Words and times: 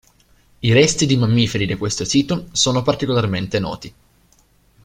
I 0.61 0.73
resti 0.73 1.05
di 1.05 1.15
mammiferi 1.15 1.67
da 1.67 1.77
questo 1.77 2.05
sito 2.05 2.47
sono 2.53 2.81
particolarmente 2.81 3.59
noti. 3.59 3.93